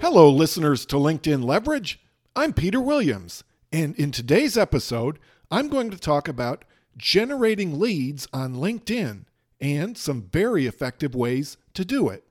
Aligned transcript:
Hello, 0.00 0.30
listeners 0.30 0.86
to 0.86 0.96
LinkedIn 0.96 1.44
Leverage. 1.44 2.00
I'm 2.34 2.54
Peter 2.54 2.80
Williams, 2.80 3.44
and 3.70 3.94
in 3.96 4.12
today's 4.12 4.56
episode, 4.56 5.18
I'm 5.50 5.68
going 5.68 5.90
to 5.90 5.98
talk 5.98 6.26
about 6.26 6.64
generating 6.96 7.78
leads 7.78 8.26
on 8.32 8.54
LinkedIn 8.54 9.26
and 9.60 9.98
some 9.98 10.22
very 10.32 10.66
effective 10.66 11.14
ways 11.14 11.58
to 11.74 11.84
do 11.84 12.08
it. 12.08 12.24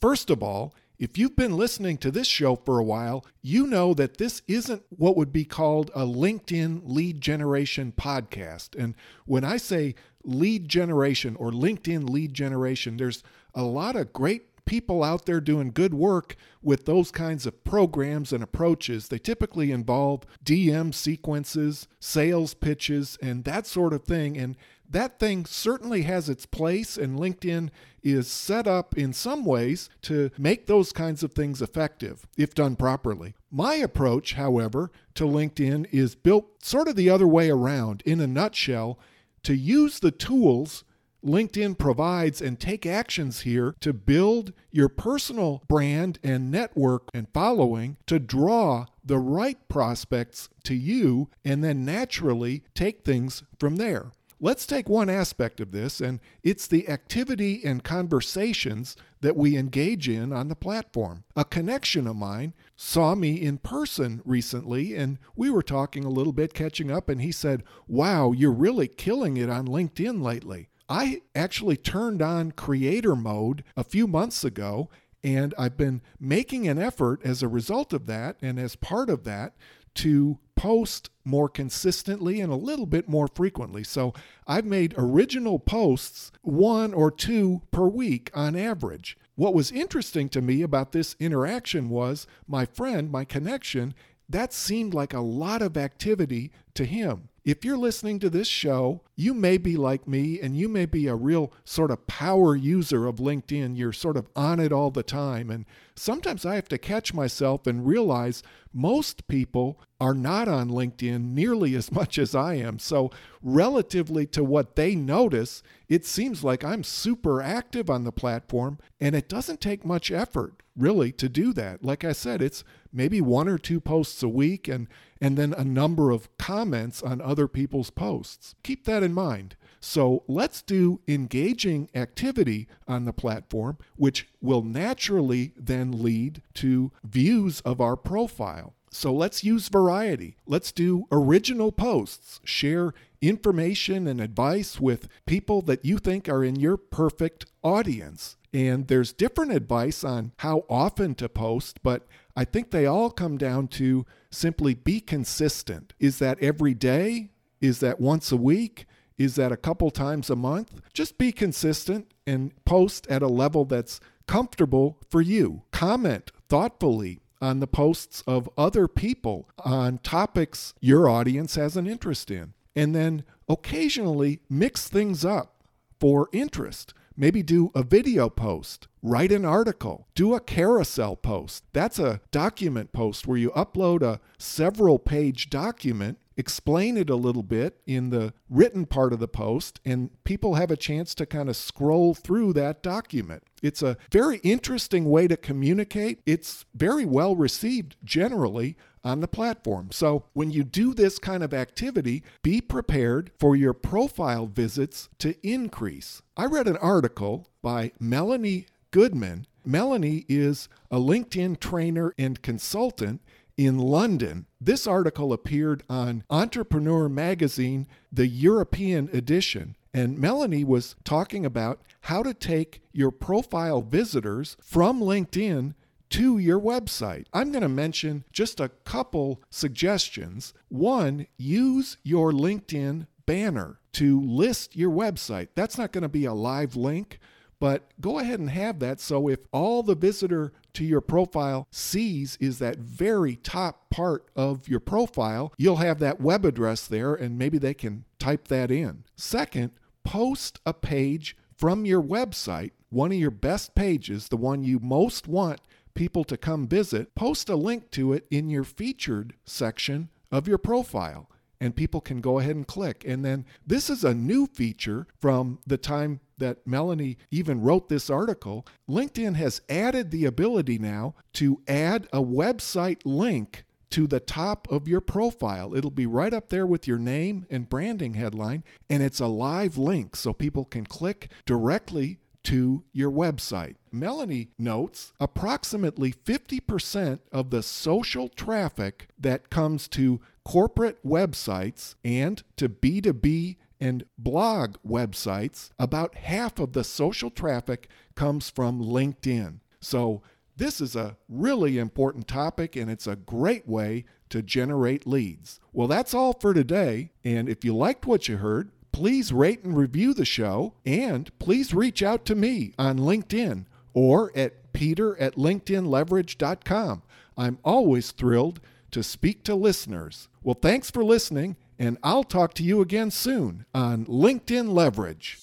First 0.00 0.30
of 0.30 0.42
all, 0.42 0.74
if 0.98 1.16
you've 1.16 1.36
been 1.36 1.56
listening 1.56 1.96
to 1.98 2.10
this 2.10 2.26
show 2.26 2.56
for 2.56 2.80
a 2.80 2.84
while, 2.84 3.24
you 3.40 3.68
know 3.68 3.94
that 3.94 4.16
this 4.16 4.42
isn't 4.48 4.82
what 4.88 5.16
would 5.16 5.32
be 5.32 5.44
called 5.44 5.92
a 5.94 6.04
LinkedIn 6.04 6.82
lead 6.84 7.20
generation 7.20 7.92
podcast. 7.96 8.76
And 8.76 8.96
when 9.26 9.44
I 9.44 9.58
say 9.58 9.94
lead 10.24 10.68
generation 10.68 11.36
or 11.36 11.52
LinkedIn 11.52 12.10
lead 12.10 12.34
generation, 12.34 12.96
there's 12.96 13.22
a 13.54 13.62
lot 13.62 13.94
of 13.94 14.12
great 14.12 14.51
people 14.64 15.02
out 15.02 15.26
there 15.26 15.40
doing 15.40 15.70
good 15.70 15.94
work 15.94 16.36
with 16.62 16.84
those 16.84 17.10
kinds 17.10 17.46
of 17.46 17.64
programs 17.64 18.32
and 18.32 18.42
approaches. 18.42 19.08
They 19.08 19.18
typically 19.18 19.72
involve 19.72 20.24
DM 20.44 20.94
sequences, 20.94 21.88
sales 22.00 22.54
pitches, 22.54 23.18
and 23.22 23.44
that 23.44 23.66
sort 23.66 23.92
of 23.92 24.04
thing. 24.04 24.38
And 24.38 24.56
that 24.88 25.18
thing 25.18 25.46
certainly 25.46 26.02
has 26.02 26.28
its 26.28 26.44
place, 26.44 26.96
and 26.98 27.18
LinkedIn 27.18 27.70
is 28.02 28.28
set 28.28 28.66
up 28.66 28.96
in 28.96 29.12
some 29.12 29.44
ways 29.44 29.88
to 30.02 30.30
make 30.36 30.66
those 30.66 30.92
kinds 30.92 31.22
of 31.22 31.32
things 31.32 31.62
effective 31.62 32.26
if 32.36 32.54
done 32.54 32.76
properly. 32.76 33.34
My 33.50 33.74
approach, 33.74 34.34
however, 34.34 34.90
to 35.14 35.24
LinkedIn 35.24 35.86
is 35.90 36.14
built 36.14 36.64
sort 36.64 36.88
of 36.88 36.96
the 36.96 37.08
other 37.08 37.26
way 37.26 37.50
around. 37.50 38.02
In 38.04 38.20
a 38.20 38.26
nutshell, 38.26 38.98
to 39.44 39.54
use 39.56 39.98
the 39.98 40.10
tools 40.10 40.84
LinkedIn 41.24 41.78
provides 41.78 42.42
and 42.42 42.58
take 42.58 42.84
actions 42.84 43.42
here 43.42 43.74
to 43.80 43.92
build 43.92 44.52
your 44.70 44.88
personal 44.88 45.62
brand 45.68 46.18
and 46.22 46.50
network 46.50 47.08
and 47.14 47.28
following 47.32 47.96
to 48.06 48.18
draw 48.18 48.86
the 49.04 49.18
right 49.18 49.58
prospects 49.68 50.48
to 50.64 50.74
you 50.74 51.28
and 51.44 51.62
then 51.62 51.84
naturally 51.84 52.64
take 52.74 53.04
things 53.04 53.42
from 53.58 53.76
there. 53.76 54.12
Let's 54.44 54.66
take 54.66 54.88
one 54.88 55.08
aspect 55.08 55.60
of 55.60 55.70
this, 55.70 56.00
and 56.00 56.18
it's 56.42 56.66
the 56.66 56.88
activity 56.88 57.60
and 57.64 57.84
conversations 57.84 58.96
that 59.20 59.36
we 59.36 59.56
engage 59.56 60.08
in 60.08 60.32
on 60.32 60.48
the 60.48 60.56
platform. 60.56 61.22
A 61.36 61.44
connection 61.44 62.08
of 62.08 62.16
mine 62.16 62.52
saw 62.74 63.14
me 63.14 63.40
in 63.40 63.58
person 63.58 64.20
recently, 64.24 64.96
and 64.96 65.18
we 65.36 65.48
were 65.48 65.62
talking 65.62 66.04
a 66.04 66.10
little 66.10 66.32
bit, 66.32 66.54
catching 66.54 66.90
up, 66.90 67.08
and 67.08 67.22
he 67.22 67.30
said, 67.30 67.62
Wow, 67.86 68.32
you're 68.32 68.50
really 68.50 68.88
killing 68.88 69.36
it 69.36 69.48
on 69.48 69.68
LinkedIn 69.68 70.20
lately. 70.20 70.70
I 70.92 71.22
actually 71.34 71.78
turned 71.78 72.20
on 72.20 72.52
creator 72.52 73.16
mode 73.16 73.64
a 73.78 73.82
few 73.82 74.06
months 74.06 74.44
ago, 74.44 74.90
and 75.24 75.54
I've 75.56 75.78
been 75.78 76.02
making 76.20 76.68
an 76.68 76.78
effort 76.78 77.22
as 77.24 77.42
a 77.42 77.48
result 77.48 77.94
of 77.94 78.04
that 78.08 78.36
and 78.42 78.60
as 78.60 78.76
part 78.76 79.08
of 79.08 79.24
that 79.24 79.54
to 79.94 80.38
post 80.54 81.08
more 81.24 81.48
consistently 81.48 82.42
and 82.42 82.52
a 82.52 82.56
little 82.56 82.84
bit 82.84 83.08
more 83.08 83.26
frequently. 83.26 83.82
So 83.84 84.12
I've 84.46 84.66
made 84.66 84.94
original 84.98 85.58
posts 85.58 86.30
one 86.42 86.92
or 86.92 87.10
two 87.10 87.62
per 87.70 87.88
week 87.88 88.30
on 88.34 88.54
average. 88.54 89.16
What 89.34 89.54
was 89.54 89.72
interesting 89.72 90.28
to 90.28 90.42
me 90.42 90.60
about 90.60 90.92
this 90.92 91.16
interaction 91.18 91.88
was 91.88 92.26
my 92.46 92.66
friend, 92.66 93.10
my 93.10 93.24
connection, 93.24 93.94
that 94.28 94.52
seemed 94.52 94.92
like 94.92 95.14
a 95.14 95.20
lot 95.20 95.62
of 95.62 95.78
activity 95.78 96.52
to 96.74 96.84
him. 96.84 97.30
If 97.44 97.64
you're 97.64 97.76
listening 97.76 98.20
to 98.20 98.30
this 98.30 98.46
show, 98.46 99.00
you 99.16 99.34
may 99.34 99.58
be 99.58 99.76
like 99.76 100.06
me 100.06 100.40
and 100.40 100.56
you 100.56 100.68
may 100.68 100.86
be 100.86 101.08
a 101.08 101.16
real 101.16 101.52
sort 101.64 101.90
of 101.90 102.06
power 102.06 102.54
user 102.54 103.08
of 103.08 103.16
LinkedIn. 103.16 103.76
You're 103.76 103.92
sort 103.92 104.16
of 104.16 104.28
on 104.36 104.60
it 104.60 104.70
all 104.70 104.92
the 104.92 105.02
time. 105.02 105.50
And 105.50 105.64
sometimes 105.96 106.46
I 106.46 106.54
have 106.54 106.68
to 106.68 106.78
catch 106.78 107.12
myself 107.12 107.66
and 107.66 107.84
realize 107.84 108.44
most 108.72 109.28
people 109.28 109.80
are 110.00 110.14
not 110.14 110.48
on 110.48 110.68
LinkedIn 110.68 111.32
nearly 111.32 111.74
as 111.74 111.92
much 111.92 112.18
as 112.18 112.34
I 112.34 112.54
am. 112.54 112.78
So, 112.78 113.10
relatively 113.42 114.26
to 114.28 114.42
what 114.42 114.76
they 114.76 114.94
notice, 114.94 115.62
it 115.88 116.04
seems 116.04 116.42
like 116.42 116.64
I'm 116.64 116.84
super 116.84 117.42
active 117.42 117.90
on 117.90 118.04
the 118.04 118.12
platform 118.12 118.78
and 119.00 119.14
it 119.14 119.28
doesn't 119.28 119.60
take 119.60 119.84
much 119.84 120.10
effort 120.10 120.62
really 120.76 121.12
to 121.12 121.28
do 121.28 121.52
that. 121.52 121.84
Like 121.84 122.04
I 122.04 122.12
said, 122.12 122.40
it's 122.40 122.64
maybe 122.92 123.20
one 123.20 123.48
or 123.48 123.58
two 123.58 123.80
posts 123.80 124.22
a 124.22 124.28
week 124.28 124.68
and 124.68 124.88
and 125.20 125.36
then 125.36 125.54
a 125.54 125.64
number 125.64 126.10
of 126.10 126.36
comments 126.38 127.02
on 127.02 127.20
other 127.20 127.46
people's 127.46 127.90
posts. 127.90 128.54
Keep 128.62 128.84
that 128.86 129.02
in 129.02 129.12
mind. 129.12 129.56
So 129.84 130.22
let's 130.28 130.62
do 130.62 131.00
engaging 131.08 131.90
activity 131.92 132.68
on 132.86 133.04
the 133.04 133.12
platform, 133.12 133.78
which 133.96 134.28
will 134.40 134.62
naturally 134.62 135.52
then 135.56 136.02
lead 136.04 136.40
to 136.54 136.92
views 137.02 137.60
of 137.62 137.80
our 137.80 137.96
profile. 137.96 138.74
So 138.92 139.12
let's 139.12 139.42
use 139.42 139.68
variety. 139.68 140.36
Let's 140.46 140.70
do 140.70 141.06
original 141.10 141.72
posts, 141.72 142.40
share 142.44 142.94
information 143.20 144.06
and 144.06 144.20
advice 144.20 144.78
with 144.78 145.08
people 145.26 145.62
that 145.62 145.84
you 145.84 145.98
think 145.98 146.28
are 146.28 146.44
in 146.44 146.56
your 146.56 146.76
perfect 146.76 147.46
audience. 147.64 148.36
And 148.54 148.86
there's 148.86 149.12
different 149.12 149.50
advice 149.50 150.04
on 150.04 150.30
how 150.38 150.64
often 150.70 151.16
to 151.16 151.28
post, 151.28 151.82
but 151.82 152.06
I 152.36 152.44
think 152.44 152.70
they 152.70 152.86
all 152.86 153.10
come 153.10 153.36
down 153.36 153.66
to 153.68 154.06
simply 154.30 154.74
be 154.74 155.00
consistent. 155.00 155.92
Is 155.98 156.20
that 156.20 156.38
every 156.40 156.74
day? 156.74 157.30
Is 157.60 157.80
that 157.80 158.00
once 158.00 158.30
a 158.30 158.36
week? 158.36 158.86
Is 159.18 159.34
that 159.36 159.52
a 159.52 159.56
couple 159.56 159.90
times 159.90 160.30
a 160.30 160.36
month? 160.36 160.80
Just 160.92 161.18
be 161.18 161.32
consistent 161.32 162.12
and 162.26 162.52
post 162.64 163.06
at 163.08 163.22
a 163.22 163.28
level 163.28 163.64
that's 163.64 164.00
comfortable 164.26 164.98
for 165.10 165.20
you. 165.20 165.62
Comment 165.72 166.30
thoughtfully 166.48 167.20
on 167.40 167.60
the 167.60 167.66
posts 167.66 168.22
of 168.26 168.48
other 168.56 168.86
people 168.86 169.48
on 169.64 169.98
topics 169.98 170.74
your 170.80 171.08
audience 171.08 171.56
has 171.56 171.76
an 171.76 171.86
interest 171.86 172.30
in. 172.30 172.54
And 172.74 172.94
then 172.94 173.24
occasionally 173.48 174.40
mix 174.48 174.88
things 174.88 175.24
up 175.24 175.64
for 176.00 176.28
interest. 176.32 176.94
Maybe 177.16 177.42
do 177.42 177.70
a 177.74 177.82
video 177.82 178.30
post, 178.30 178.88
write 179.02 179.32
an 179.32 179.44
article, 179.44 180.08
do 180.14 180.34
a 180.34 180.40
carousel 180.40 181.16
post. 181.16 181.64
That's 181.72 181.98
a 181.98 182.20
document 182.30 182.92
post 182.92 183.26
where 183.26 183.36
you 183.36 183.50
upload 183.50 184.02
a 184.02 184.20
several 184.38 184.98
page 184.98 185.50
document, 185.50 186.18
explain 186.36 186.96
it 186.96 187.10
a 187.10 187.16
little 187.16 187.42
bit 187.42 187.80
in 187.86 188.10
the 188.10 188.34
written 188.48 188.86
part 188.86 189.12
of 189.12 189.18
the 189.18 189.28
post, 189.28 189.80
and 189.84 190.10
people 190.24 190.54
have 190.54 190.70
a 190.70 190.76
chance 190.76 191.14
to 191.14 191.26
kind 191.26 191.48
of 191.48 191.56
scroll 191.56 192.14
through 192.14 192.52
that 192.54 192.82
document. 192.82 193.42
It's 193.62 193.82
a 193.82 193.96
very 194.10 194.38
interesting 194.38 195.04
way 195.06 195.28
to 195.28 195.36
communicate. 195.36 196.20
It's 196.26 196.64
very 196.74 197.04
well 197.04 197.36
received 197.36 197.96
generally 198.04 198.76
on 199.04 199.20
the 199.20 199.28
platform. 199.28 199.90
So 199.90 200.24
when 200.32 200.50
you 200.50 200.64
do 200.64 200.94
this 200.94 201.18
kind 201.18 201.42
of 201.42 201.52
activity, 201.52 202.22
be 202.42 202.60
prepared 202.60 203.32
for 203.38 203.56
your 203.56 203.72
profile 203.72 204.46
visits 204.46 205.08
to 205.18 205.34
increase. 205.46 206.22
I 206.36 206.46
read 206.46 206.68
an 206.68 206.76
article 206.76 207.48
by 207.62 207.92
Melanie 207.98 208.66
Goodman. 208.90 209.46
Melanie 209.64 210.24
is 210.28 210.68
a 210.90 210.96
LinkedIn 210.96 211.60
trainer 211.60 212.14
and 212.18 212.42
consultant 212.42 213.22
in 213.56 213.78
London. 213.78 214.46
This 214.60 214.86
article 214.86 215.32
appeared 215.32 215.82
on 215.88 216.24
Entrepreneur 216.30 217.08
Magazine, 217.08 217.86
the 218.12 218.26
European 218.26 219.08
edition. 219.12 219.76
And 219.94 220.18
Melanie 220.18 220.64
was 220.64 220.96
talking 221.04 221.44
about 221.44 221.82
how 222.02 222.22
to 222.22 222.32
take 222.32 222.82
your 222.92 223.10
profile 223.10 223.82
visitors 223.82 224.56
from 224.62 225.00
LinkedIn 225.00 225.74
to 226.10 226.38
your 226.38 226.60
website. 226.60 227.26
I'm 227.32 227.52
going 227.52 227.62
to 227.62 227.68
mention 227.68 228.24
just 228.32 228.60
a 228.60 228.68
couple 228.68 229.42
suggestions. 229.50 230.52
One, 230.68 231.26
use 231.36 231.96
your 232.02 232.32
LinkedIn 232.32 233.06
banner 233.24 233.80
to 233.92 234.20
list 234.20 234.76
your 234.76 234.90
website. 234.90 235.48
That's 235.54 235.78
not 235.78 235.92
going 235.92 236.02
to 236.02 236.08
be 236.08 236.24
a 236.24 236.34
live 236.34 236.76
link, 236.76 237.18
but 237.62 237.92
go 238.00 238.18
ahead 238.18 238.40
and 238.40 238.50
have 238.50 238.80
that 238.80 238.98
so 238.98 239.28
if 239.28 239.38
all 239.52 239.84
the 239.84 239.94
visitor 239.94 240.52
to 240.74 240.84
your 240.84 241.00
profile 241.00 241.68
sees 241.70 242.36
is 242.40 242.58
that 242.58 242.78
very 242.78 243.36
top 243.36 243.88
part 243.88 244.26
of 244.34 244.66
your 244.66 244.80
profile, 244.80 245.52
you'll 245.56 245.76
have 245.76 246.00
that 246.00 246.20
web 246.20 246.44
address 246.44 246.88
there 246.88 247.14
and 247.14 247.38
maybe 247.38 247.58
they 247.58 247.72
can 247.72 248.04
type 248.18 248.48
that 248.48 248.72
in. 248.72 249.04
Second, 249.14 249.70
post 250.02 250.58
a 250.66 250.74
page 250.74 251.36
from 251.56 251.84
your 251.86 252.02
website, 252.02 252.72
one 252.90 253.12
of 253.12 253.18
your 253.18 253.30
best 253.30 253.76
pages, 253.76 254.26
the 254.26 254.36
one 254.36 254.64
you 254.64 254.80
most 254.80 255.28
want 255.28 255.60
people 255.94 256.24
to 256.24 256.36
come 256.36 256.66
visit, 256.66 257.14
post 257.14 257.48
a 257.48 257.54
link 257.54 257.92
to 257.92 258.12
it 258.12 258.26
in 258.28 258.50
your 258.50 258.64
featured 258.64 259.34
section 259.44 260.08
of 260.32 260.48
your 260.48 260.58
profile. 260.58 261.30
And 261.62 261.76
people 261.76 262.00
can 262.00 262.20
go 262.20 262.40
ahead 262.40 262.56
and 262.56 262.66
click. 262.66 263.04
And 263.06 263.24
then 263.24 263.46
this 263.64 263.88
is 263.88 264.02
a 264.02 264.12
new 264.12 264.48
feature 264.48 265.06
from 265.20 265.60
the 265.64 265.78
time 265.78 266.18
that 266.38 266.66
Melanie 266.66 267.18
even 267.30 267.62
wrote 267.62 267.88
this 267.88 268.10
article. 268.10 268.66
LinkedIn 268.90 269.36
has 269.36 269.60
added 269.68 270.10
the 270.10 270.24
ability 270.24 270.76
now 270.76 271.14
to 271.34 271.62
add 271.68 272.08
a 272.12 272.20
website 272.20 273.00
link 273.04 273.64
to 273.90 274.08
the 274.08 274.18
top 274.18 274.66
of 274.72 274.88
your 274.88 275.00
profile. 275.00 275.76
It'll 275.76 275.92
be 275.92 276.04
right 276.04 276.34
up 276.34 276.48
there 276.48 276.66
with 276.66 276.88
your 276.88 276.98
name 276.98 277.46
and 277.48 277.68
branding 277.68 278.14
headline, 278.14 278.64
and 278.90 279.00
it's 279.00 279.20
a 279.20 279.28
live 279.28 279.78
link 279.78 280.16
so 280.16 280.32
people 280.32 280.64
can 280.64 280.84
click 280.84 281.30
directly 281.46 282.18
to 282.44 282.82
your 282.92 283.10
website. 283.12 283.76
Melanie 283.92 284.48
notes 284.58 285.12
approximately 285.20 286.12
50% 286.12 287.20
of 287.30 287.50
the 287.50 287.62
social 287.62 288.28
traffic 288.28 289.08
that 289.18 289.50
comes 289.50 289.86
to 289.88 290.20
corporate 290.44 291.04
websites 291.04 291.94
and 292.04 292.42
to 292.56 292.68
B2B 292.68 293.56
and 293.80 294.04
blog 294.16 294.76
websites, 294.86 295.70
about 295.78 296.14
half 296.14 296.58
of 296.58 296.72
the 296.72 296.84
social 296.84 297.30
traffic 297.30 297.88
comes 298.14 298.48
from 298.48 298.80
LinkedIn. 298.80 299.58
So, 299.80 300.22
this 300.56 300.80
is 300.80 300.94
a 300.94 301.16
really 301.28 301.78
important 301.78 302.28
topic 302.28 302.76
and 302.76 302.90
it's 302.90 303.06
a 303.06 303.16
great 303.16 303.66
way 303.66 304.04
to 304.28 304.42
generate 304.42 305.06
leads. 305.06 305.60
Well, 305.72 305.88
that's 305.88 306.14
all 306.14 306.34
for 306.34 306.54
today. 306.54 307.10
And 307.24 307.48
if 307.48 307.64
you 307.64 307.74
liked 307.74 308.06
what 308.06 308.28
you 308.28 308.36
heard, 308.36 308.70
please 308.92 309.32
rate 309.32 309.64
and 309.64 309.76
review 309.76 310.14
the 310.14 310.24
show 310.24 310.74
and 310.84 311.36
please 311.38 311.74
reach 311.74 312.02
out 312.02 312.24
to 312.26 312.34
me 312.34 312.74
on 312.78 312.98
LinkedIn 312.98 313.64
or 313.94 314.30
at 314.36 314.72
peter 314.72 315.18
at 315.18 315.34
linkedinleverage.com. 315.34 317.02
I'm 317.36 317.58
always 317.64 318.10
thrilled 318.12 318.60
to 318.92 319.02
speak 319.02 319.42
to 319.44 319.54
listeners. 319.54 320.28
Well, 320.42 320.58
thanks 320.60 320.90
for 320.90 321.04
listening, 321.04 321.56
and 321.78 321.98
I'll 322.02 322.24
talk 322.24 322.54
to 322.54 322.62
you 322.62 322.80
again 322.80 323.10
soon 323.10 323.66
on 323.74 324.06
LinkedIn 324.06 324.72
Leverage. 324.72 325.38